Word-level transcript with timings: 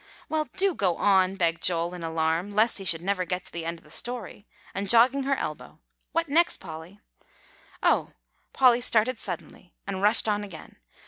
"Well, 0.29 0.45
do 0.57 0.73
go 0.73 0.97
on," 0.97 1.35
begged 1.35 1.61
Joel 1.61 1.93
in 1.93 2.01
alarm 2.03 2.53
lest 2.53 2.79
he 2.79 2.85
should 2.85 3.03
never 3.03 3.23
get 3.23 3.45
the 3.45 3.65
end 3.65 3.77
of 3.77 3.83
that 3.83 3.91
story, 3.91 4.47
and 4.73 4.89
jogging 4.89 5.21
her 5.25 5.35
elbow; 5.35 5.77
"what 6.11 6.27
next, 6.27 6.57
Polly?" 6.57 6.99
"Oh!" 7.83 8.13
Polly 8.51 8.81
started 8.81 9.19
suddenly 9.19 9.75
and 9.85 10.01
rushed 10.01 10.27
on 10.27 10.43
again. 10.43 10.77